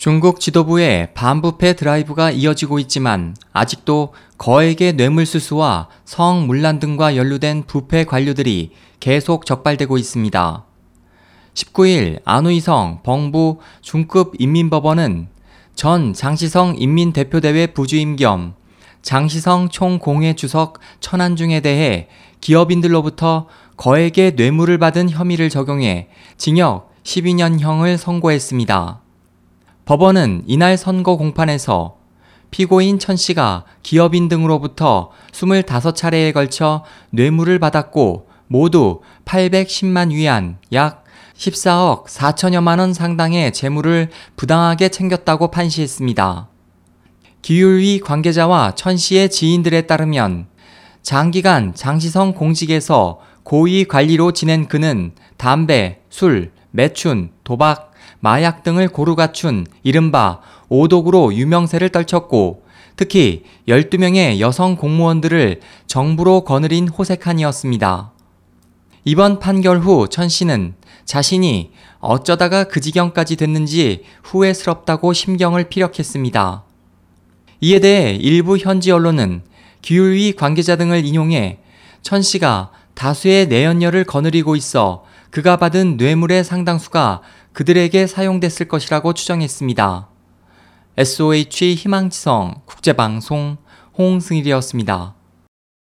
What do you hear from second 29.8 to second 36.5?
법원은 이날 선거 공판에서 피고인 천 씨가 기업인 등으로부터 25차례에